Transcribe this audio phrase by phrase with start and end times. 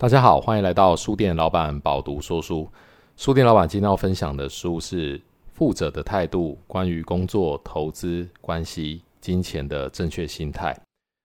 [0.00, 2.68] 大家好，欢迎来到书店老板饱读说书。
[3.16, 5.18] 书店老板今天要分享的书是
[5.52, 10.72] 《富者的态度：关于工作、投资、关系、金钱的正确心态》。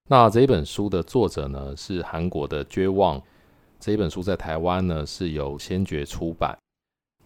[0.10, 3.22] 那这一本书的作者呢是韩国的 Jae Won。
[3.80, 6.58] 这一本书在台湾呢是由先觉出版。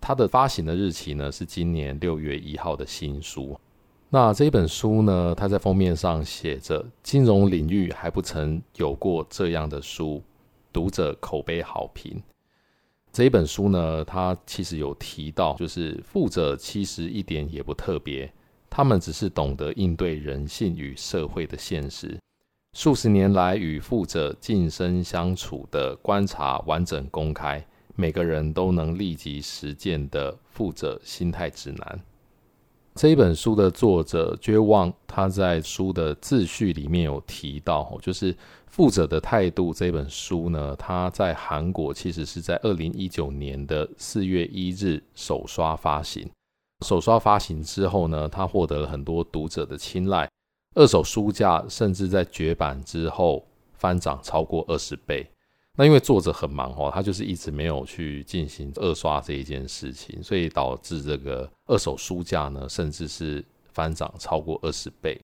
[0.01, 3.57] 它的发行的日期呢是今年六月一号的新书。
[4.09, 10.21] 那这一本书呢，它在封面上写着“金融领域还不曾有过这样的书”。
[10.77, 12.21] 读者口碑好评。
[13.11, 18.31] 这一本书呢，它其实有提到，就是富者其实一点也不特别，
[18.69, 22.15] 他们只是懂得应对人性与社会的现实。
[22.73, 27.65] 数十年来与富者近身相处的观察，完整公开，
[27.95, 31.99] 每个人都能立即实践的富者心态指南。
[32.97, 38.33] 这一本书的作者 Jae Won，他在书的自序里面有提到，就是
[38.65, 46.27] 《富者的态度》这本书呢，他在韩国其实是在二零一九年的四月一日首刷发行。
[46.83, 50.27] 首刷发行之后呢，他获得了很多读者的青睐，
[50.73, 55.29] 二手书价甚至在绝版之后翻涨超过二十倍。
[55.79, 65.15] 那因为作者很忙哦，他就是一直没有去进行二刷这一件事情，所以导致这个二手书价呢，甚至是翻涨超过二十倍。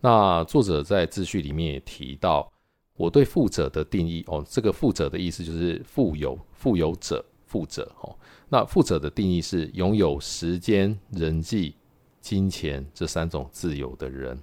[0.00, 2.50] 那作者在自序里面也提到，
[2.96, 8.16] 我对富者的定义哦，这个富者的意思就是富有、富有者、富者哦。
[8.48, 11.74] 那富者的定义是拥有时间、人际、
[12.18, 14.42] 金钱这三种自由的人，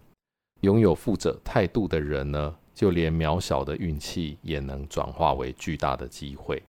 [0.61, 6.63] 拥有富者态度的人呢，就连渺小的运气也能转化为巨大的机会。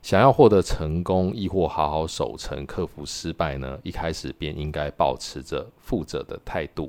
[0.00, 3.76] 想要获得成功，亦或好好守成、克服失败呢？
[3.82, 6.88] 一开始便应该保持着富者的态度。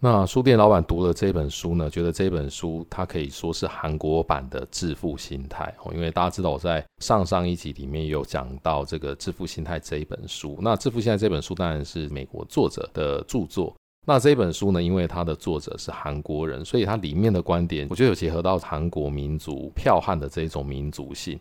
[0.00, 5.74] 那书店老板读了这本书呢，觉得这本书它可以说是韩国版的《致富心态》。
[5.94, 10.58] 因为大家知道我在上上一集里面有讲到这个《致富心态》这一本书。
[10.60, 13.74] 那《致富心态》这本书当然是美国作者的著作。
[14.06, 21.40] 那这本书呢，因为它的作者是韩国人，所以它里面的观点，我觉得有结合到韩国民族剽悍的这一种民族性。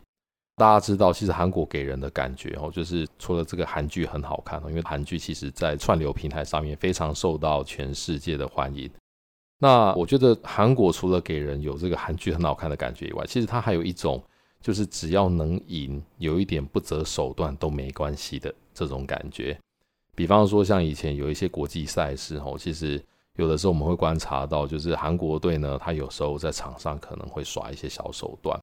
[0.55, 8.89] 大家知道，其实韩国给人的感觉哦，就是除了这个韩剧很好看，因为韩剧其实在串流平台上面非常受到全世界的欢迎。
[9.59, 14.23] 那我觉得韩国除了给人有这个韩剧很好看的感觉以外，其实它还有一种，
[14.61, 19.57] 就是只要能赢，有一点不择手段都没关系的这种感觉。
[20.15, 23.03] 比方说，像以前有一些国际赛事，吼，其实
[23.37, 28.59] 有的时候我们会观察到，就是韩国队呢，他有时候在场上可能会耍一些小手段。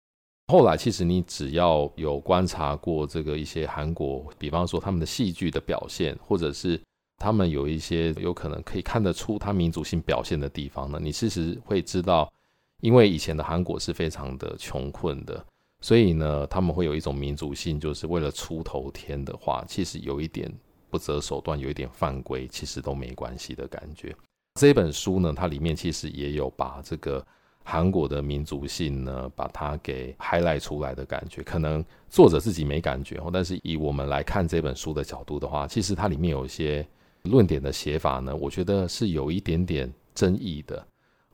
[0.46, 6.80] 后来，其实你只要有观察过这个一些韩国，比方说他们的戏剧的表现，或者是
[7.18, 12.32] 他们有一些有可能可以看得出他民族性表现的地方呢，你其实会知道，
[12.80, 15.44] 因为以前的韩国是非常的穷困的，
[15.80, 20.48] 所以呢，他们会有一种民族性，就是为了出头天的话，其实有一点。
[20.90, 24.14] 不择手段，有一点犯规，其实都没关系的感觉。
[24.60, 27.24] 这本书呢，它里面其实也有把这个
[27.64, 31.42] 韩国的民族性呢，把它给 highlight 出来的感觉。
[31.42, 36.84] 可能作者自己没感觉，但是以我们来看这本书的角度的话，其实它里面有一些
[37.22, 40.84] 论点的写法呢，我觉得是有一点点争议的。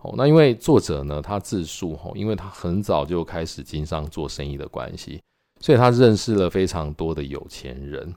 [0.03, 5.23] 哦，那因为作者呢，他自述，因为他很早就开始经商做生意的关系，
[5.61, 8.15] 所以他认识了非常多的有钱人。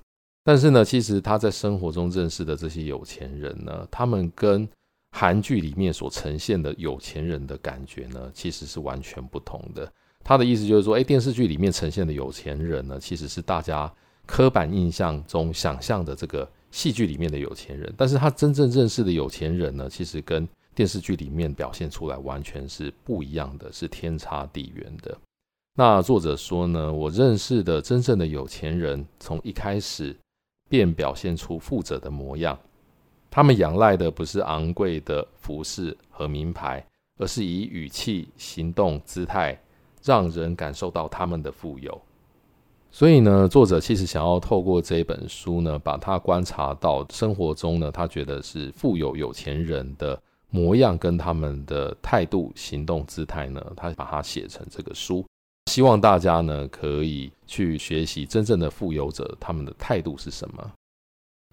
[0.50, 4.68] 但是呢，其实他在生活中认识的这些有钱人呢，他们跟
[5.12, 9.94] 韩剧里面所呈现的有钱人的感觉呢，其实是完全不同的。
[10.24, 13.94] 他的意思就是说，诶，电视剧里面呈现的有钱人呢，其实是大家
[14.26, 17.94] 刻板印象中想象的这个戏剧里面的有钱人。
[17.96, 25.16] 但是他真正认识的有钱人呢，其实跟电视剧里面表现出来完全是不一样的，是天差地远的。
[25.76, 30.18] 那作者说呢，我认识的真正的有钱人，从一开始。
[30.70, 32.58] 便表现出富者的模样。
[33.30, 36.84] 他们仰赖的不是昂贵的服饰和名牌，
[37.18, 39.60] 而是以语气、行动、姿态，
[40.04, 42.02] 让人感受到他们的富有。
[42.92, 55.24] 所以呢，作者其实想要透过这本书呢，把他观察到生活中呢，他觉得是富有有钱人的模样跟他们的态度、行动、姿态呢，他把它写成这个书。
[55.70, 60.72] 希望大家呢可以去学习真正的富有者，他们的态度是什么。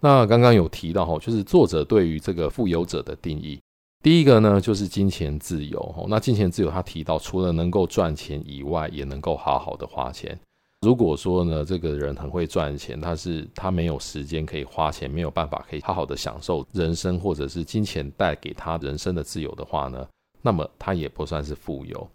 [0.01, 3.59] 那刚刚有提到哈，就是作者对于这个富有者的定义，
[4.03, 6.05] 第一个呢就是金钱自由哈。
[6.09, 10.37] 那金钱自由，他提到除了能够赚钱以外，也能够好好的花钱。
[10.81, 20.07] 如果说呢这个人很会赚钱，他是他没有时间可以花钱，没有办法可以好好的享受人生，或者是金钱带给他人生的自由的话呢，
[20.41, 22.07] 那么他也不算是富有。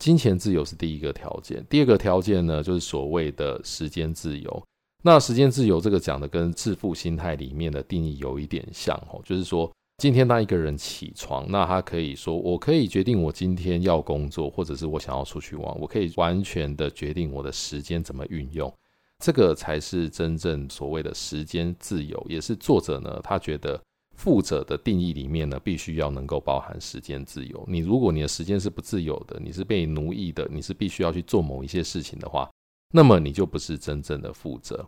[0.00, 4.62] 金钱自由是第一个条件，第二个条件呢，就是所谓的时间自由。
[5.02, 18.74] 那时间自由这个讲的跟致富心态里面的定义有一点像哦，就是说今天当一个人起床，那他可以说，我可以决定我今天要工作，或者是我想要出去玩，我可以完全的决定我的时间怎么运用，
[19.22, 23.78] 这个才是真正所谓的时间自由，也是作者呢，他觉得。
[24.22, 27.64] 富者的定义里面呢，必须要能够包含时间自由。
[27.66, 32.46] 你如果你的时间是不自由的，你是被奴役的，你是必须要去做某一些事情的话，
[32.92, 34.86] 那么你就不是真正的富者。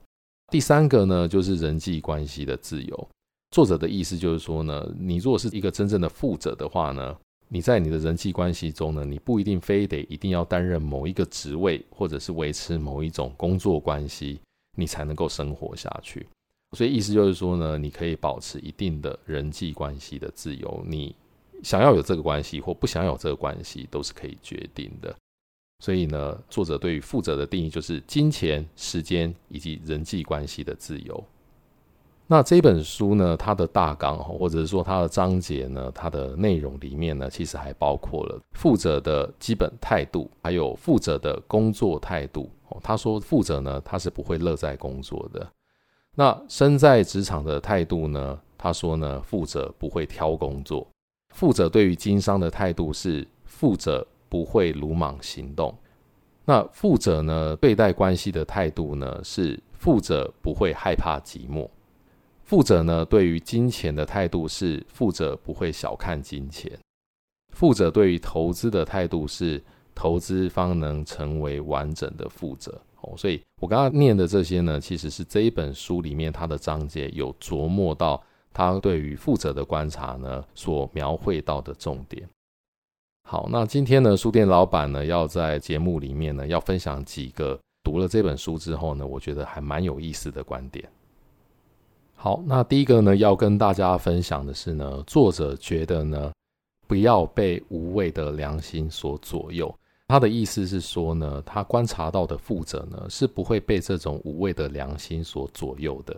[0.49, 3.08] 第三个呢，就是人际关系的自由。
[3.52, 7.17] 作者的意思就是说呢，你如果是一个真正的富者的话呢，
[7.49, 14.38] 你在你的人际关系中呢，你不一定非得一定要担任某一个职位，或者是维持某一种工作关系，
[14.76, 16.28] 你才能够生活下去。
[16.73, 21.15] 所以意思就是说呢，你可以保持一定的人际关系的自由，你
[21.63, 25.15] 想要有这个关系或不想有这个关系都是可以决定的。
[25.81, 31.25] 所以呢，作者对于负责的定义就是金钱、时间以及人际关系的自由。
[32.29, 42.49] 那这本书呢，它的大纲或者是说它的章节呢，它的内容里面呢，其实还包括了负责的基本态度，还有负责的工作态度。
[42.83, 45.47] 他说，负责呢，他是不会乐在工作的。
[46.17, 48.38] 那身在职场的态度呢？
[48.59, 50.87] 他说呢，富者不会挑工作。
[51.35, 55.75] 富者对于经商的态度是，富者不会鲁莽行动。
[56.44, 61.69] 那富者呢，对待关系的态度呢，是富者不会害怕寂寞。
[62.44, 66.70] 富者呢，对于金钱的态度是，富者不会小看金钱。
[67.55, 69.62] 富者对于投资的态度是，
[69.94, 72.81] 投资方能成为完整的富者。
[73.02, 78.22] 哦，所以我刚刚念的这些呢，其实是这一本书里面它的章节有琢磨到
[78.52, 82.28] 他对于负责的观察呢，所描绘到的重点。
[83.28, 90.88] 好，那今天呢，书店老板呢要在节目里面呢要分享几个读了这本书之后呢，我觉得还蛮有意思的观点。
[92.14, 96.32] 好，那第一个呢要跟大家分享的是呢，作者觉得呢，
[96.87, 99.75] 不要被无谓的良心所左右。
[100.12, 106.14] 他的意思是说呢，他观察到的富者呢，是不会被这种无谓的良心所左右的。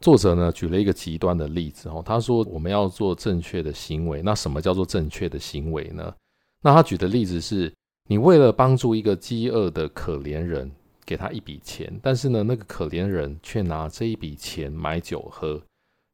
[0.00, 6.14] 作者呢举了一个极端的例子哦，他说我们要做正确的行为，那什么叫做正确的行为呢？
[6.62, 7.70] 那他举的例子是，
[8.08, 10.72] 你为了帮助一个饥饿的可怜人，
[11.04, 15.60] 给他一笔钱，但是呢，那个可怜人却拿这一笔钱买酒喝，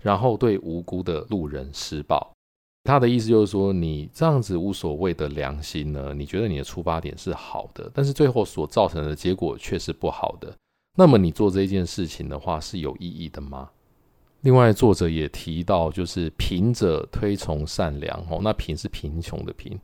[0.03, 2.34] 然后对无辜的路人施暴。
[2.85, 10.55] 他的意思就是说，你这样子无所谓的良心呢，你觉得你的出发点是好的，但是最后所造成的结果却是不好的。
[10.97, 13.71] 那么你做这件事情的话是有意义的吗？
[14.43, 19.81] 另外，作者也提到，就是贫者推崇善良哦，那贫是贫穷的贫。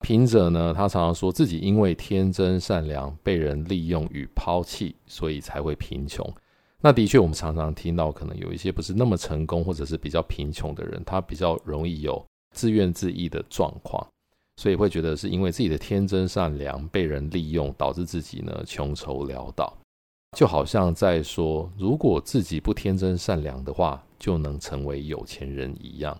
[0.00, 6.30] 贫者呢，他常常说自己因为天真善良被人利用与抛弃，所以才会贫穷。
[6.82, 12.22] 那的确，我们常常听到，可能有一些不是那么成功或者是比较贫穷的人，他比较容易有。
[12.52, 14.06] 自怨自艾的状况，
[14.56, 19.72] 所以会觉得是因为自己的天真善良被人利用，导致自己呢穷愁潦倒，
[20.36, 26.16] 就好像在说，如果自己不天真善良的话，就能成为有钱人一样。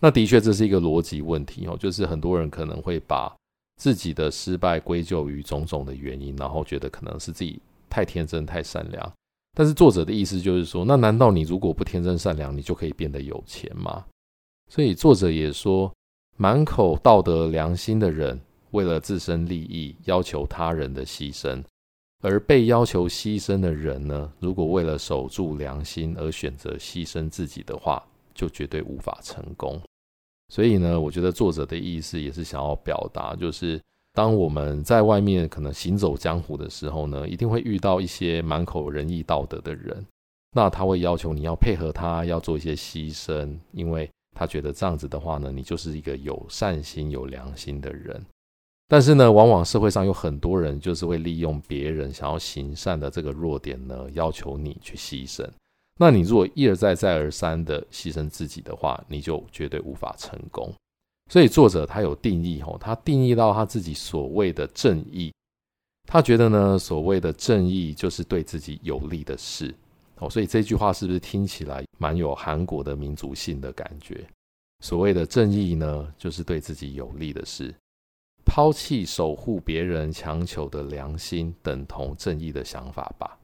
[0.00, 3.34] 那的确这是一个逻辑问题哦，就是很多人可能会把
[3.76, 7.58] 自己的失败归咎于种种的原因，然后觉得可能是自己
[7.88, 9.12] 太天真太善良。
[9.56, 14.04] 但是作者的意思就是说，那难道你如果不天真善良，你就可以变得有钱吗？
[14.70, 15.92] 所以作者也说，
[16.36, 18.40] 满口道德良心的人，
[18.72, 21.62] 为了自身利益要求他人的牺牲；
[22.22, 28.02] 而被要求牺牲的人呢，如果为了守住良心而选择牺牲自己的话，
[28.34, 29.80] 就绝对无法成功。
[30.48, 33.80] 所以呢，我觉得作者的意思也是想要表达，就是
[34.12, 40.04] 当我们在外面可能行走江湖的时候呢，一定会遇到一些满口仁义道德的人，
[40.52, 44.10] 那他会要求你要配合他，要做一些牺牲，因为。
[44.34, 48.20] 他觉得这样子的话呢，你就是一个有善心、有良心的人。
[48.86, 55.48] 但是呢，往往社会上有很多人就是会利用别人想要行善的这个弱点呢，要求你去牺牲。
[55.98, 60.70] 那你如果一而再、再而三的牺牲自己的话，你就绝对无法成功。
[61.30, 65.32] 所以作者他有定义哦，他定义到他自己所谓的正义。
[66.06, 69.74] 他觉得呢，所谓的正义就是对自己有利的事。
[70.28, 74.26] 所以这句话是不是听起来蛮有韩国的民族性的感觉？
[74.80, 77.74] 所谓的正义呢，就是对自己有利的事，
[78.44, 83.38] 抛弃守护别人强求的良心，等同正义的想法吧。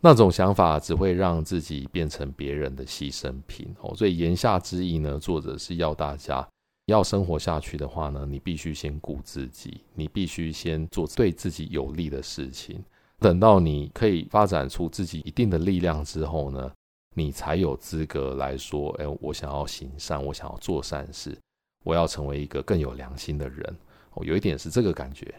[0.00, 3.74] 那种想法只会让自己变成别人的牺牲品。
[3.80, 6.48] 哦，所以言下之意呢，作者是要大家
[6.86, 12.82] 要生活下去的话呢，你必须先顾自己，你必须先做对自己有利的事情。
[13.20, 16.72] 等到你可以发展出自己一定的力量之后呢，
[17.14, 21.38] 你才有资格来说，哎，我想要行善，我想要做善事，
[21.84, 23.76] 我要成为一个更有良心的人。
[24.14, 25.32] 哦，有一点是这个感觉。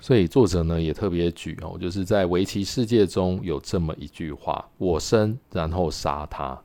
[0.00, 6.60] 所以作者呢也特别举哦，就是在围棋世界中有这么一句话：“我生，然后杀他。”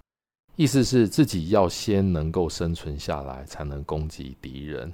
[0.58, 4.92] 意思是自己要先能够生存下来，才能攻击敌人。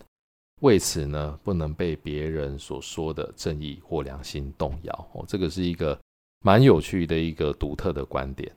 [0.59, 5.09] 为此呢，不能被别人所说的正义或良心动摇。
[5.13, 5.99] 哦，这个是一个
[6.43, 8.51] 蛮有趣的一个独特的观点。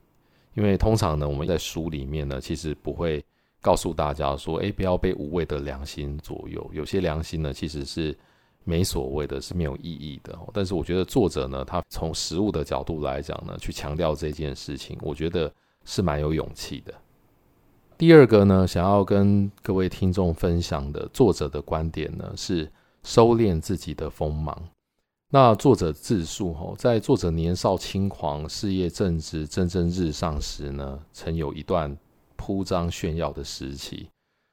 [0.54, 3.24] 因为通常呢，我们在书里面呢，其实不会
[3.60, 6.70] 告诉大家说，诶，不要被无谓的良心左右。
[6.72, 8.16] 有些良心呢，其实是
[8.64, 10.38] 没所谓的，是没有意义的。
[10.52, 15.52] 但是我觉得作者呢，他从实物的角度来讲呢，去强调这件事情，我觉得。
[15.86, 16.92] 是蛮有勇气的。
[18.00, 22.66] 第二个呢，想要跟各位听众分享的作者的观点呢，是
[23.02, 24.58] 收敛自己的锋芒。
[25.28, 31.94] 那作者自述吼，在作者年少轻狂、事业正值蒸蒸日上时呢，曾有一段
[32.36, 34.08] 铺张炫耀的时期。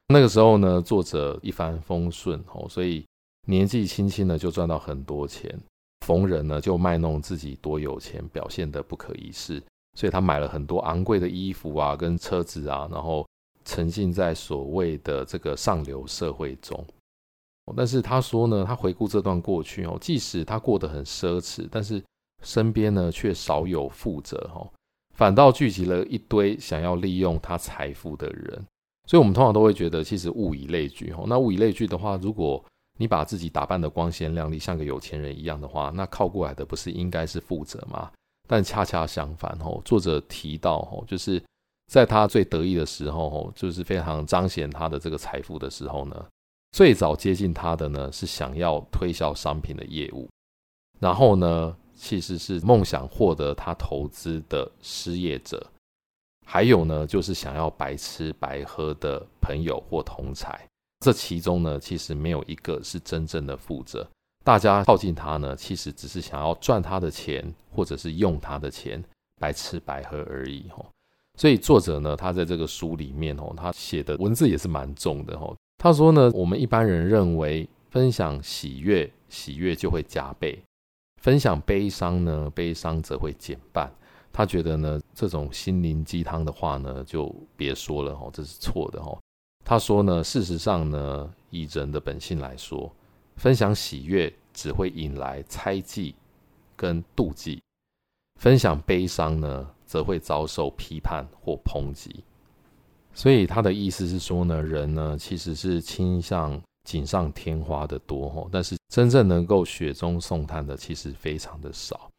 [0.09, 3.05] 那个时候呢，作者一帆风顺吼，所以
[3.47, 5.57] 年纪轻轻的就赚到很多钱，
[6.05, 9.63] 逢人呢就卖弄自己多有钱，表现得不可一世。
[9.97, 13.25] 所以他买了很多昂贵的衣服啊，跟车子啊，然后
[13.67, 16.83] 沉浸在所谓的这个上流社会中。
[17.75, 22.01] 但是他说呢，他回顾这段过去哦，即使他过得很奢侈，但是
[22.41, 24.65] 身边呢却少有富者哦，
[25.15, 28.65] 反倒聚集了一堆想要利用他财富的人。
[29.05, 31.25] 所以我们通常都会觉得，其实物以类聚哦。
[31.27, 32.63] 那物以类聚的话，如果
[32.97, 38.09] 你把自己打扮得光鲜亮丽，像个有钱人一样的话，那靠过来的不是应该是富者吗？
[38.47, 41.41] 但恰恰相反，吼，作者提到，吼，就是
[41.87, 46.25] 在他最得意的时候，就是非常彰显他的这个财富的时候呢，
[46.71, 50.29] 最早接近他的呢是想要推销商品的业务，
[50.99, 55.65] 然后呢，其实是梦想获得他投资的失业者，
[56.45, 60.53] 还有呢，就是想要白吃白喝的朋友或同侪，
[60.99, 64.05] 这其中呢，其实没有一个是真正的富者。
[64.43, 69.01] 大家靠近他呢，其实只是想要赚他的钱，或者是用他的钱，
[69.39, 70.85] 白吃白喝而已吼。
[71.37, 75.55] 所以作者呢，他在这个书里面吼，他写的文字也是蛮重的吼。
[75.77, 80.57] 他说呢，我们一般人认为分享喜悦，喜悦就会加倍；
[81.21, 83.89] 分享悲伤呢，悲伤则会减半。
[84.33, 89.19] 他觉得呢，这种心灵鸡汤的话呢，就别说了吼，这是错的吼。
[89.63, 92.91] 他说呢，事实上呢，以人的本性来说。
[93.35, 96.15] 分享喜悦只会引来猜忌
[96.75, 97.61] 跟妒忌，
[98.39, 102.23] 分享悲伤呢，则会遭受批判或抨击。
[103.13, 112.11] 所以他的意思是说呢，人呢其实是倾向锦上添花的多吼，但是真正能够雪中送炭的其实非常的少。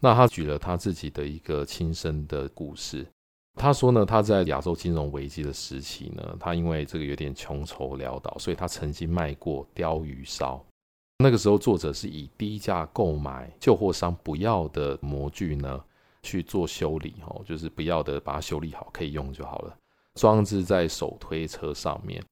[0.00, 3.06] 那他举了他自己的一个亲身的故事，
[3.54, 10.60] 他说呢，他在亚洲金融危机的时期呢，他因为这个有点穷愁潦倒，所以他曾经卖过鯛鱼烧。
[11.18, 15.80] 那个时候，作者是以低价购买旧货商不要的模具呢，
[16.22, 19.76] 去做修理，哦，就是不要的把它修理好，可以用就好了，
[20.14, 22.22] 装置在手推车上面。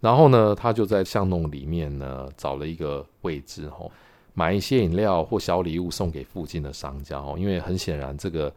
[0.00, 3.90] 然后呢，他就在巷弄里面呢，找了一个位置，哦，
[4.34, 8.52] 买一些饮料或小礼物送给附近的商家，哦，因为很显然这个。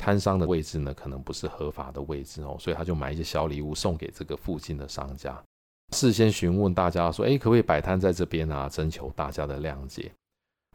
[0.00, 5.36] 摊商的位置呢，可能不是合法的位置哦，所以他就买一些小礼物送给这个附近的商家。
[5.92, 10.12] 事先询问大家说：“诶，可不可以摆摊在这边啊？”征求大家的谅解。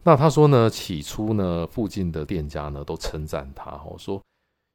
[0.05, 4.21] 那他说呢，起初呢，附近的店家呢都称赞他哦，说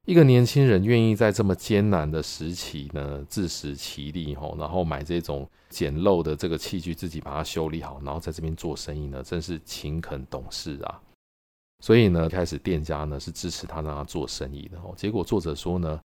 [0.06, 10.98] 一个年轻人愿意在这么艰难的时期呢自食其力哦，然后买这种简陋的这个器具，自己把它修理好，然后在这边做生意呢，真是勤恳懂事啊。
[11.84, 14.94] 所以呢，开始店家呢是支持他让他做生意的哦。
[14.96, 16.00] 结果作者说呢，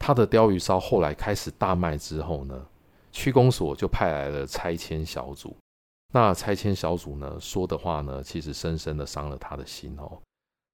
[0.00, 2.60] 他的鲷鱼烧后来开始大卖之后呢，
[3.12, 5.56] 区公所就派来了拆迁小组。
[6.14, 10.16] 那拆迁小组呢说的话呢，其实深深的伤了他的心哦。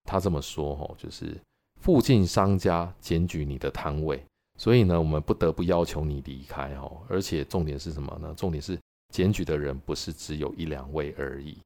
[0.04, 1.34] 他这么说哦，就是
[1.80, 4.22] 附近商家检举你的摊位，
[4.58, 7.00] 所以呢，我们不得不要求你离开哦。
[7.08, 8.34] 而且重点是什么呢？
[8.36, 8.78] 重点是
[9.14, 11.56] 检举的人不是只有一两位而已。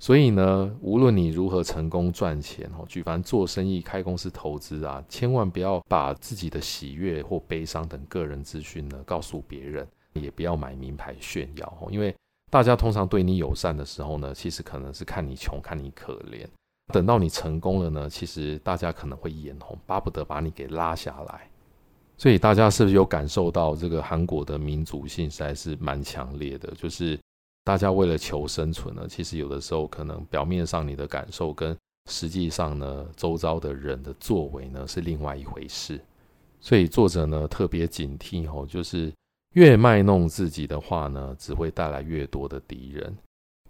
[0.00, 11.88] 所以呢，无论你如何成功赚钱哦，举凡做生意、开公司、投资啊，千万不要把自己的喜悦或悲伤等个人资讯呢告诉别人，也不要买名牌炫耀哦。
[11.92, 12.12] 因为
[12.50, 16.46] 大家通常对你友善的时候呢，其实可能是看你穷、看你可怜。
[16.92, 21.50] 等到你成功了呢，其实大家可能会眼红，巴不得把你给拉下来。
[22.16, 26.72] 所以大家是不是有感受到这个韩国的民族性实在是蛮强烈的？
[26.76, 27.18] 就是
[27.64, 31.76] 大家为了求生存呢，其实有的时候可能表面上你的感受跟
[32.08, 36.00] 实际上呢，周遭的人的作为呢是另外一回事。
[36.60, 39.12] 所以作者呢特别警惕哦，就是
[39.56, 43.16] 越卖弄自己的话呢，只会带来越多的敌人。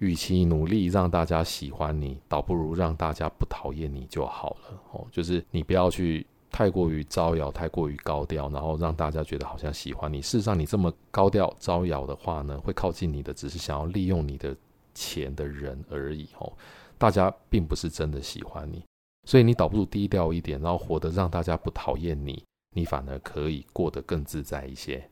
[0.01, 5.07] 与其努力让大家喜欢你，倒不如让大家不讨厌你就好了哦。
[5.11, 6.27] 就是你不要去。
[6.49, 10.23] 太过于招摇，太过于高调，然后让大家觉得好像喜欢你。
[10.23, 14.57] 事实上，你这么高调招摇的话呢，会靠近你的只是想要利用你的
[14.95, 16.51] 钱的人而已哦。
[16.97, 18.83] 大家并不是真的喜欢你，
[19.27, 22.43] 所以你倒不如低调一点，然后活得让大家不讨厌你，
[22.75, 25.07] 你反而可以过得更自在一些。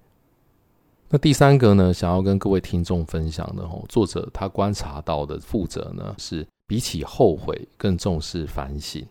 [1.11, 9.07] 那第三个呢，想要跟各位听众分享的哦，作者他观察到的负责呢，是比起后悔更重视反省。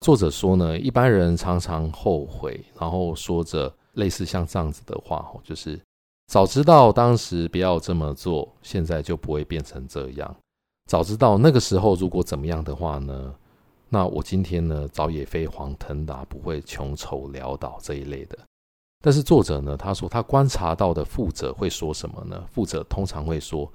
[0.00, 5.78] 作者说呢，一般人常常后悔，然后说着类似像这样子的话，就是
[6.26, 10.34] 早知道当时不要这么做，现在就不会变成这样。
[10.86, 13.34] 早知道那个时候如果怎么样的话呢，
[13.88, 18.38] 那我今天呢早也飞黄腾达，不会穷愁潦倒这一类的。
[19.00, 22.44] 但是作者呢，他说他观察到的负者会说什么呢？
[22.50, 23.70] 负者通常会说，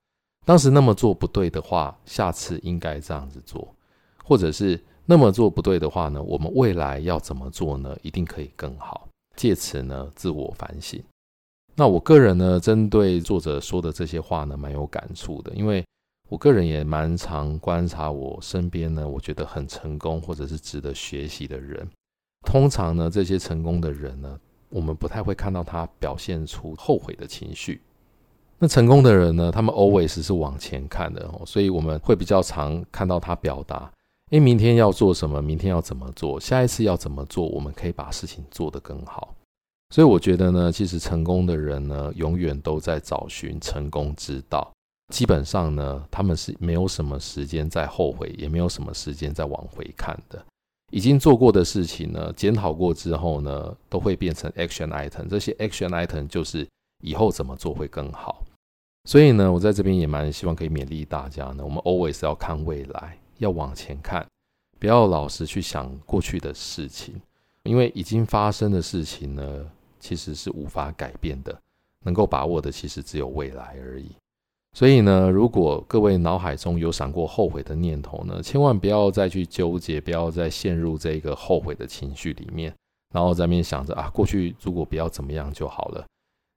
[0.45, 3.67] 当时那么做不对的话，下次应该这样子做，
[4.23, 4.79] 或者是。
[5.05, 7.93] 那么做不对的话呢，我们未来要怎么做呢？
[8.03, 9.05] 一定可以更好。
[9.35, 11.03] 借此呢，自我反省。
[11.75, 15.51] 那我个人呢，针对作者说的这些话呢，蛮有感触的。
[15.55, 15.83] 因为
[16.29, 21.85] 我个人也蛮常观察我身边呢，我觉得很成功或者是值得学习的人。
[22.45, 24.39] 通常呢，这些成功的人呢，
[24.73, 27.79] 我们不太会看到他表现出后悔的情绪。
[28.57, 33.91] 那成功的人呢，他们 always 是往前看的哦，所以我们会比较常看到他表达。
[34.31, 35.41] 诶，明天要做什么？
[35.41, 36.39] 明天要怎么做？
[36.39, 37.47] 下一次要怎么做？
[37.49, 39.35] 我们可以把事情做得更好。
[39.93, 44.71] 所以我觉得呢，其实成功的人呢，永远都在找寻成功之道。
[45.13, 50.43] 基本上呢，他们是没有什么时间在后悔，也没有什么时间在往回看的。
[50.93, 55.27] 已经做过的事情呢，检讨过之后呢，都会变成 action item。
[55.27, 56.67] 这些 action item 就是
[57.01, 58.45] 以后怎么做会更好。
[59.05, 63.17] 所以呢，我在这边也蛮希望可以勉励大家呢，我们 always 要看未来。
[63.39, 64.25] 要往前看，
[64.79, 67.19] 不要老是去想过去的事情，
[67.63, 69.65] 因为已经发生的事情呢，
[69.99, 71.59] 其实是无法改变的。
[72.03, 74.11] 能够把握的，其实只有未来而已。
[74.75, 82.73] 所以呢，如果各位脑海中有闪过后悔的念头呢，千万不要再去纠结，不要再陷入这个后悔的情绪里面，
[83.13, 86.03] 然后在那边想着啊，过去如果不要怎么样就好了。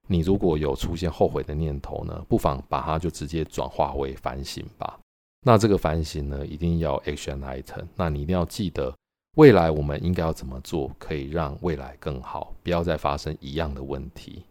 [0.09, 4.99] 你如果有出现后悔的念头呢，不妨把它就直接转化为反省吧。
[5.45, 7.85] 那这个反省呢，一定要 action item。
[7.97, 8.95] 那你一定要记得，
[9.37, 14.43] 未来我们应该要怎么做，可以让未来更好，不要再发生一样的问题。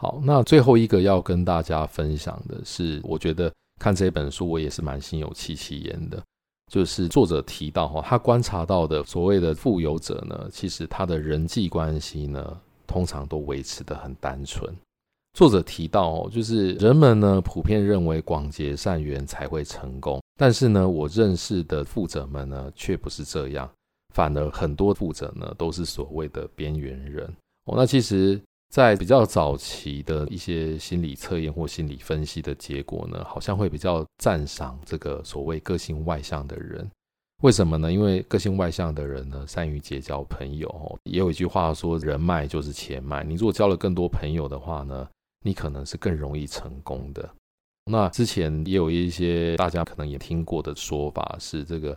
[0.00, 6.22] 好，那最后一个要跟大家分享的是，我觉得看这本书我也是蛮心有戚戚焉的，
[6.70, 12.56] 就是作者提到哈，他观察到的所谓的富有者呢，其实他的人际关系呢，
[12.86, 14.72] 通常都维持得很单纯。
[15.32, 23.68] 作者提到哦，就是人们呢普遍认为广结善缘才会成功，但是呢，我认识的富者们呢却不是这样，
[24.14, 27.26] 反而很多富者呢都是所谓的边缘人
[27.64, 27.74] 哦。
[27.76, 36.88] 那其实，在比较早期的一些心理测验或心理分析的结果呢，好像会比较赞赏这个所谓个性外向的人。
[37.42, 37.92] 为什么呢？
[37.92, 40.98] 因为个性外向的人呢善于结交朋友。
[41.04, 43.22] 也有一句话说，人脉就是钱脉。
[43.24, 45.08] 你如果交了更多朋友的话呢，
[45.44, 47.28] 你可能是更容易成功的。
[47.90, 51.96] 那之前也有一些大家可能也听过的说法是，这个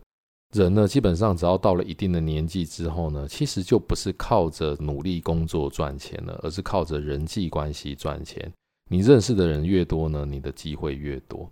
[0.53, 8.51] 人呢，基本上只要到了一定的年纪之后呢，其实就不是靠着努力工作赚钱了，而是靠着人际关系赚钱。
[8.89, 11.49] 你认识的人越多呢，你的机会越多。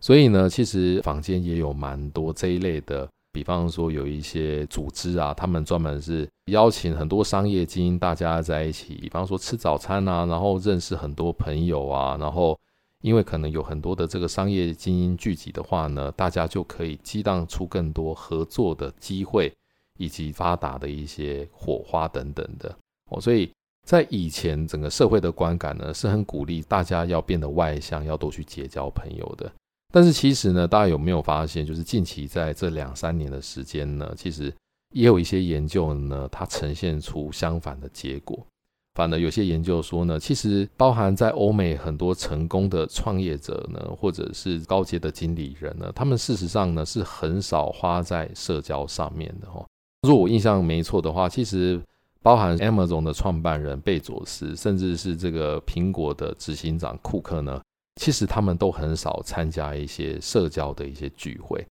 [0.00, 3.08] 所以呢，其实坊间也有蛮多这一类的。
[3.32, 12.56] 比方说，有一些组织啊，他们专门是邀请很多商业精英大家在一起，比方说吃早餐啊，然后认识很多朋友啊，然后
[13.04, 19.52] 因为可能有很多的这个商业精英聚集的话呢，大家就可以激荡出更多合作的机会，
[19.98, 22.74] 以及发达的一些火花等等的
[23.10, 23.20] 哦。
[23.20, 23.52] 所以
[23.86, 29.52] 在以前整个社会的观感呢，是很鼓励大家要变得外向，要多去结交朋友的。
[29.92, 34.50] 但是其实呢，大家有没有发现，就是近期在这两三年的时间呢，其实
[34.94, 38.46] 也有一些研究呢，它呈现出相反的结果。
[38.94, 49.64] 反而有些研究说呢，其实包含在欧美很多成功的创业者呢，或者是高阶的经理人呢，他们事实上呢是很少花在社交上面的哈。
[50.02, 51.80] 如果我印象没错的话，其实
[52.22, 57.60] 包含 Amazon 的创办人贝佐斯，甚至是这个苹果的执行长库克呢，
[58.00, 61.66] 其实他们都很少参加一些社交的一些聚会，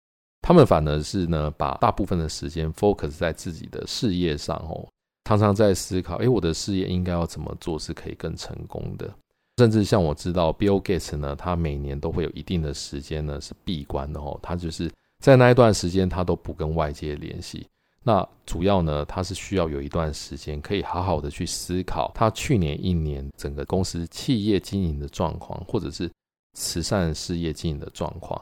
[0.41, 4.87] 他们反而是呢，把大部分的时间 focus 在自己的事业上哦，
[5.25, 9.09] 常常在思考，诶，我的事业应该要怎么做是可以更成功的。
[9.57, 14.89] 甚至像我知道 Bill Gates 呢，他每年都会有一定的时间呢是闭关的哦，他就是
[15.21, 17.67] 在那一段时间他都不跟外界联系。
[18.01, 26.09] 那主要呢，他是需要有一段时间可以好好的去思考他去年一年整个公司企业经营的状况，或者是
[26.57, 28.41] 慈善事业经营的状况。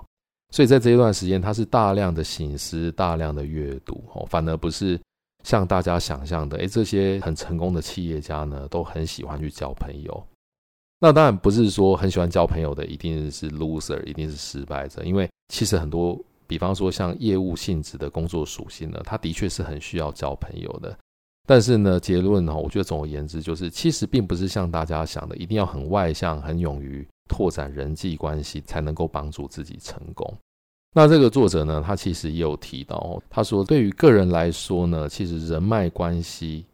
[0.51, 4.97] 所以在这一段时间，他是大量的醒思、大量的阅读哦，反而不是
[5.47, 10.27] 像大家想象的，诶，这些很成功的企业家呢，都很喜欢去交朋友。
[10.99, 20.93] 那当然不是说很喜欢交朋友的一定是 loser，一定是失败者，因为其实很多，比方说像业务性质的工作属性呢，他的确是很需要交朋友的。
[21.47, 30.37] 但是呢，结论呢，我觉得总而言之就是，其实并不是像大家想的，一定要很外向、很勇于拓展人际关系才能够帮助自己成功。
[30.97, 36.65] 那这个作者呢，他其实也有提到，他说对于个人来说呢，其实人脉关系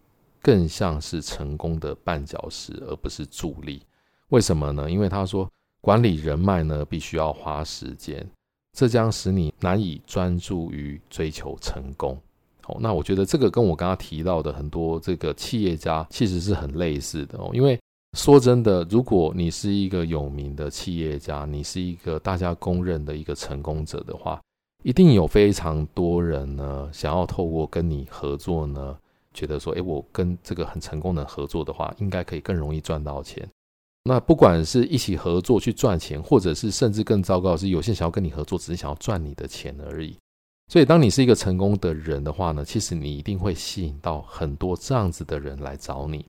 [0.41, 3.81] 更像是成功的绊脚石，而不是助力。
[4.29, 4.89] 为什么呢？
[4.89, 8.25] 因为他说，管理人脉呢，必须要花时间，
[8.71, 12.17] 这将使你难以专注于追求成功。
[12.61, 17.49] 好，那我觉得这个跟我刚刚提到的很多这个企业家其实是很类似的哦。
[17.51, 17.77] 因为
[18.13, 24.39] 说真的，如果你是一个有名的企业家，你是一个大家公认的一个成功者的话，
[24.83, 28.95] 一定有非常多人呢，想要透过跟你合作呢，
[29.33, 33.47] 觉得说，诶，我跟这个很成功的合作的话，应该可以更容易赚到钱。
[34.03, 40.15] 那不管是一起合作去赚钱，或者是甚至更糟糕的是，有些人想要跟你合作，只是想要赚你的钱而已。
[40.71, 46.25] 所以，当你是一个成功的人的话呢，其实你一定会吸引到很多这样子的人来找你。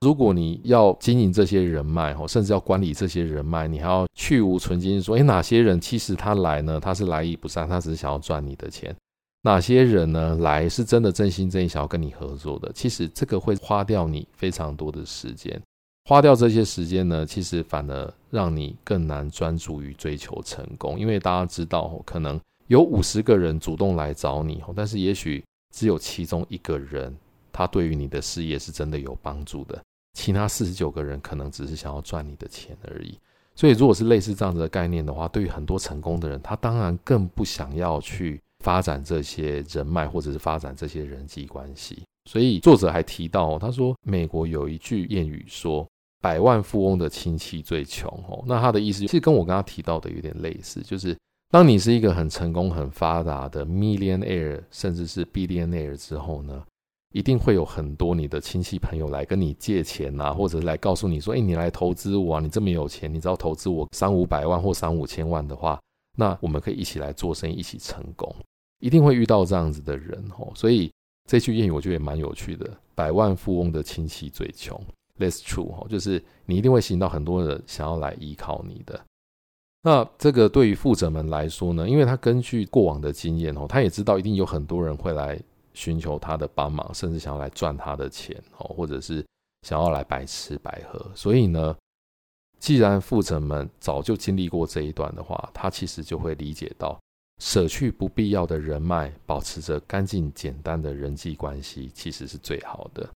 [0.00, 6.80] 如果你要经营这些人脉，甚至要管理这些人脉，你还要去芜存菁，说，诶，哪些人其实他来呢？
[6.80, 8.96] 他是来意不善，他只是想要赚你的钱。
[9.42, 10.36] 哪些人呢？
[10.40, 12.72] 来是真的真心真意想要跟你合作的。
[12.74, 15.60] 其实这个会花掉你非常多的时间。
[16.08, 27.14] 花掉这些时间呢，其实反而让你更难专注于追求成功，因为大家知道，可能有五十个人主动来找你，但是也许只有其中一个人，
[27.52, 29.80] 他对于你的事业是真的有帮助的，
[30.12, 33.18] 其他四十九个人可能只是想要赚你的钱而已。
[33.54, 42.02] 所以，如果是类似这样子的概念的话，对于很多成功的人，他当然更不想要去发展这些人脉，或者是发展这些人际关系。
[42.30, 45.86] 所以，作者还提到，他说，美国有一句谚语说。
[46.22, 51.16] 百万富翁的亲戚最穷哦，那他的意思其实跟我刚刚提到的有点类似，就是
[51.50, 56.62] 当你是一个很成功、很发达的 millionaire，甚至是 billionaire 之后呢，
[57.12, 65.80] 一定会有很多你的亲戚朋友来跟你借钱啊，或者来告诉你说：“哎，你来投资我啊，你这么有钱，你只要投资我三五百万或三五千万的话，
[66.16, 68.34] 那我们可以一起来做生意，一起成功。”
[68.80, 70.90] 一定会遇到这样子的人哦，所以
[71.28, 74.80] 这句谚语我觉得也蛮有趣的：“百万富翁的亲戚最穷。”
[75.18, 78.98] That's true 哈，就是你一定会吸引到很多人想要来依靠你的。
[79.82, 85.38] 那这个对于富者们来说呢，因为他根据过往的经验哦，他也知道一定有很多人会来
[85.80, 89.24] 寻求他的帮忙，甚至想要来赚他的钱哦，或者是
[89.66, 91.10] 想要来白吃白喝。
[91.14, 91.74] 所以呢，
[92.58, 97.00] 既然父者们早就经历过这一段的话，他其实就会理解到，
[97.42, 103.08] 舍去不必要的人脉，保持着干净简单的人际关系，其实是最好的。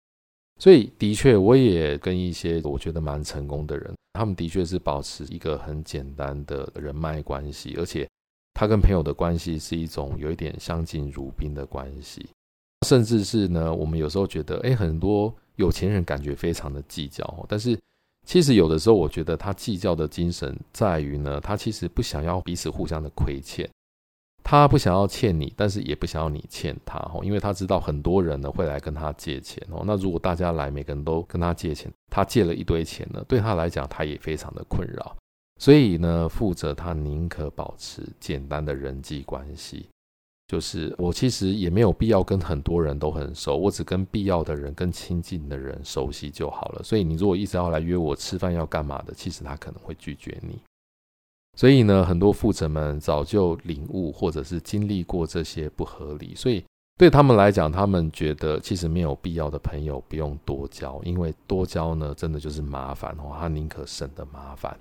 [0.60, 8.08] 所以，的确，我也跟一些我觉得蛮成功的人，他们的确是保持一个很简单的人脉关系，而且
[8.54, 12.28] 他跟朋友的关系是一种有一点相敬如宾的关系，
[12.82, 17.78] 甚至是呢，我们有时候觉得，哎，很多有钱人感觉非常的计较，但是
[18.26, 23.68] 其实有的时候，我觉得他计较的精神在于呢，他其实不想要彼此互相的亏欠。
[24.44, 29.84] 他不想要欠你，但是也不想要你欠他哦，因为他知道很多人呢会来跟他借钱哦。
[29.86, 35.16] 那如果大家来，每个人都跟他借钱，他借了一堆钱呢，对他来讲，他也非常的困扰。
[35.60, 39.88] 所以呢，富者他宁可保持简单的人际关系，
[40.52, 46.82] 就是我其实也没有必要跟很多人都很熟，我只跟必要的人、跟亲近的人熟悉就好了。
[46.84, 50.60] 所以你如果一直要来约我吃饭要干嘛的，其实他可能会拒绝你。
[51.56, 56.62] 所以呢，很多富者们早就领悟，或者是经历过这些不合理，所以
[56.98, 63.34] 对他们来讲，他们觉得其实没有必要的朋友不用多交，因为多交呢，真的就是麻烦哦。
[63.40, 64.78] 他宁可省得麻烦。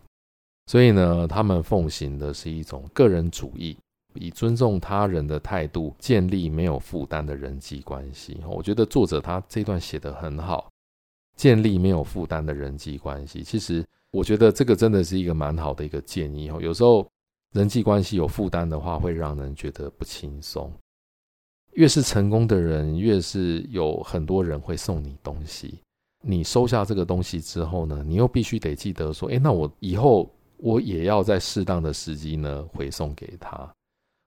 [0.67, 3.77] 所以呢，他们奉行的是一种个人主义，
[4.15, 8.39] 以尊重他人的态度建立没有负担的人际关系。
[8.47, 10.69] 我觉得作者他这段写得很好，
[11.35, 13.43] 建立没有负担的人际关系。
[13.43, 16.45] 其实我觉得这个真的是一个蛮好的一个建议。
[16.45, 17.07] 有时候
[17.53, 20.71] 人际关系有负担的话，会让人觉得不轻松。
[21.73, 25.79] 越是成功的人，越是有很多人会送你东西。
[26.21, 33.67] 你收下这个东西之后呢，你又必须得记得说，诶，那我以后我也要在适当的时机呢回送给他。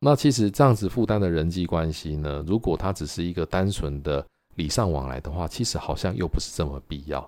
[0.04, 4.22] 那其实这样子负担的人际关系呢，如果它只是一个单纯的
[4.56, 7.26] 礼尚往来的话，其实好像又不是这么必要。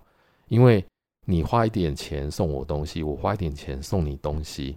[0.49, 0.85] 因为
[1.25, 4.77] 你花一点钱送我东西，我花一点钱送你东西，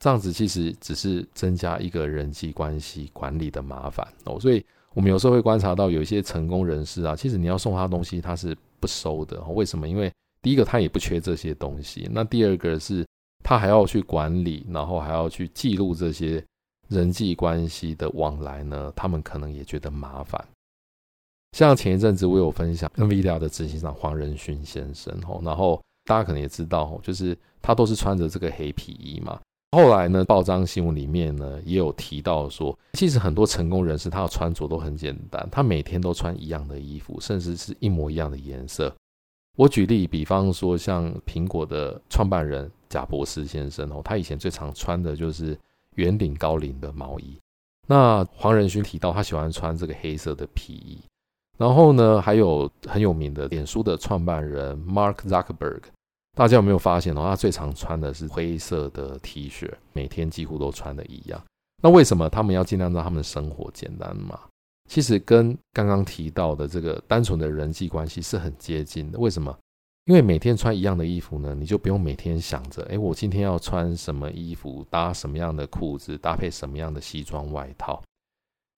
[0.00, 4.40] 这样子其实只是增加一个人际关系管理的麻烦哦。
[4.40, 9.40] 所以我们有时候会观察到有一些成功人士啊，其实你要送他东西，他是不收的。
[9.42, 9.88] 为什么？
[9.88, 13.06] 因为第一个他也不缺这些东西，那第二个是
[13.44, 16.44] 他还要去管理，然后还要去记录这些。
[16.88, 20.42] 人际关系的往来呢，他们可能也觉得麻烦。
[21.52, 29.38] 像前一阵子我有分享 NVIDIA 的执行长黄仁勋先生哦，然后大家可能也知道，就是他都是穿着这个黑皮衣嘛。
[29.72, 38.94] 后来呢，报章新闻里面呢也有提到说，其实很多成功人士他的穿着都很简单，他每天都穿一样的衣服，甚至是一模一样的颜色。
[39.56, 45.58] 我举例，比方说像苹果的创办人贾伯斯先生哦，他以前最常穿的就是。
[45.98, 47.36] 圆领高领的毛衣，
[47.88, 50.98] 那黄仁勋提到他喜欢穿这个黑色的皮衣，
[51.58, 55.82] 然后呢，还有很有名的脸书的创办人 Mark Zuckerberg，
[56.36, 57.22] 大家有没有发现哦？
[57.24, 61.42] 他最常穿的是灰色的 T 恤，每天几乎都穿的一样。
[61.82, 64.38] 那为什么他们要尽量让他们的生活简单嘛？
[64.88, 69.18] 其实跟刚刚提到的这个单纯的人际关系是很接近的。
[69.18, 69.54] 为什么？
[70.08, 78.02] 因为每天穿一样的衣服呢，你就不用每天想着，哎，我今天要穿什么衣服，搭什么样的裤子，搭配什么样的西装外套。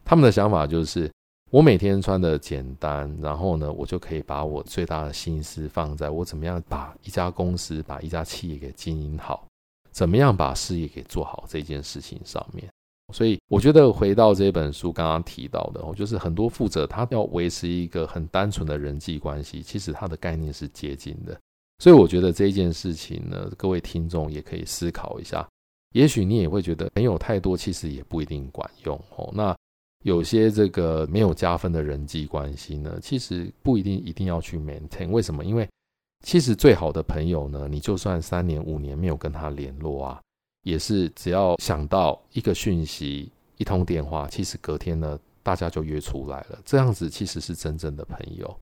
[0.04, 1.08] 他们的想法就是，
[1.52, 9.46] 我每天穿的简单，然后呢，我就可以把我最大的心思放在我怎么样把一家公司、把一家企业给经营好，
[9.92, 12.68] 怎么样把事业给做好这件事情上面。
[13.12, 21.38] 所以我觉得回到这本书刚刚提到的，就是很多富者他要维持一个很单纯的人际关系，其实他的概念是接近的。
[21.78, 25.48] 所以我觉得这件事情呢，各位听众也可以思考一下。
[25.92, 29.30] 也许你也会觉得朋友太多，其实也不一定管用哦。
[29.34, 29.56] 那
[30.04, 35.08] 有些这个没有加分的人际关系呢，其实不一定一定要去 maintain。
[35.10, 35.44] 为什么？
[35.44, 35.68] 因为
[36.24, 40.20] 其实最好的朋友呢，你就算三年五年没有跟他联络啊。
[40.62, 46.58] 也是只要想到一个讯息、一通电话，其实隔天呢，大家就约出来了。
[46.64, 48.58] 这样子其实是真正的朋友。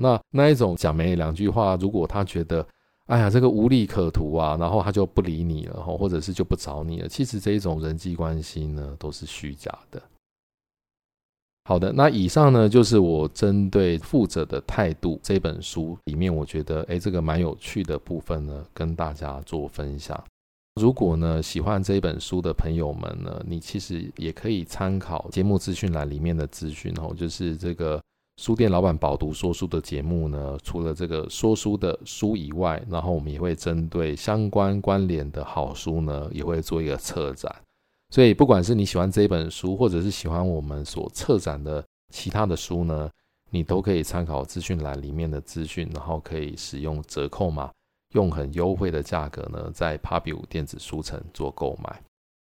[0.00, 2.66] 那那一种讲没两句话，如果他觉得
[3.06, 7.08] 哎呀这个无利可图啊，然后他就不理你了，或者是就不找你了。
[7.08, 10.00] 其实这一种人际关系呢，都是虚假的。
[11.64, 20.24] 好的，那以上呢就是我针对《负者的态度》这本书里面，我觉得哎这个蛮有趣的部分呢，跟大家做分享。
[20.80, 28.02] 如果呢喜欢这一本书的朋友们呢，你其实也可以参考节目资讯栏里面的资讯哦，就是这个
[28.38, 37.54] 书店老板饱读说书的节目呢，除了这个说书的书以外，然后我们也会针对相关关联的好书呢，也会做一个策展。
[38.08, 43.10] 所以不管是你喜欢这一本书，或者是喜欢我们所策展的其他的书呢，
[43.50, 47.70] 你都可以参考资讯栏里面的资讯，然后可以使用折扣码。
[48.12, 52.00] 用很优惠的价格呢，在 Pubu 电子书城做购买。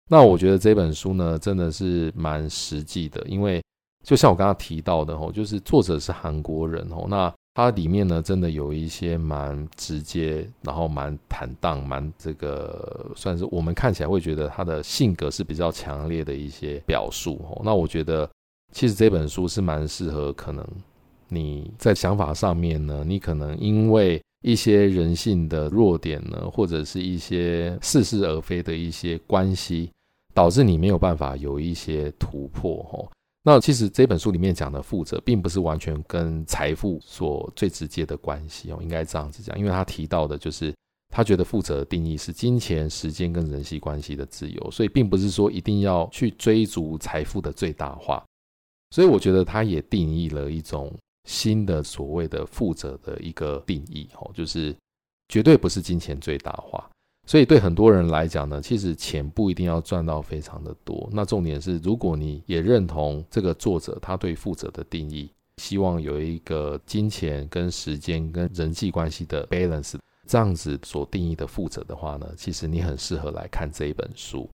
[0.08, 3.62] 那我觉得这本书呢，真的是蛮实际的，因为
[4.04, 17.60] 就像我刚刚提到的哦，就是作者是韩国人哦，那它里面呢，真的有一些蛮直接，然后蛮坦荡，蛮这个算是我们看起来会觉得他的性格是比较强烈的一些表述哦。
[17.64, 18.30] 那我觉得
[18.72, 20.64] 其实这本书是蛮适合，可能
[21.28, 29.90] 你在想法上面呢，你可能因为一些人性的弱点呢，或者是一些似是而非的一些关系，
[30.32, 33.10] 导致你没有办法有一些突破吼。
[33.42, 40.72] 那其实这本书里面讲的负责，并不是完全跟财富所最直接的关系哦，应该这样子讲，因为他提到的就是
[41.08, 48.24] 他觉得负责的定义是金钱、时间跟人际关系的自由，所以并不是说一定要去追逐财富的最大化。
[48.92, 50.94] 所以我觉得他也定义了一种。
[51.26, 54.74] 新的所谓的富者的一个定义，哦，就是
[55.28, 56.88] 绝对不是金钱最大化。
[57.26, 61.08] 所以对很多人来讲呢，其实钱不一定要赚到非常的多。
[61.12, 74.48] 那重点是，如果你也认同这个作者他对富者的定义，希望有一个金钱跟时间跟人际关系的 balance，这样子所定义的富者的话呢，其实你很适合来看这一本书。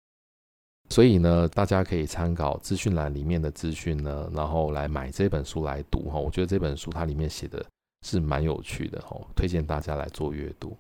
[0.90, 6.18] 所以呢，大家可以参考资讯栏里面的资讯呢，然后来买这本书来读哈。
[6.18, 7.64] 我觉得这本书它里面写的
[8.07, 10.77] 是蛮有趣的哈，推荐大家来做阅读。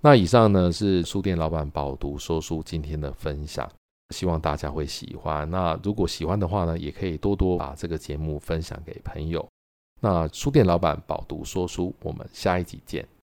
[0.00, 3.68] 那以上呢是书店老板饱读说书今天的分享，
[4.10, 5.50] 希望大家会喜欢。
[5.50, 9.44] 那如果喜欢的话呢，也可以多多把这个节目分享给朋友。
[10.00, 13.08] 那书店老板饱读说书，我们下一集见。